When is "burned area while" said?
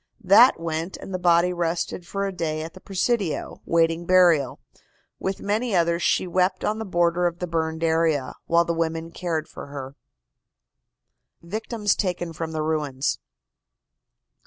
7.45-8.65